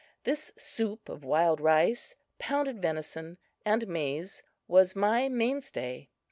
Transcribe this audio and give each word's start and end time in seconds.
This 0.23 0.51
soup 0.57 1.09
of 1.09 1.23
wild 1.23 1.61
rice, 1.61 2.15
pounded 2.39 2.81
venison 2.81 3.37
and 3.63 3.87
maize 3.87 4.41
was 4.67 4.95
my 4.95 5.29
main 5.29 5.61
stay. 5.61 6.09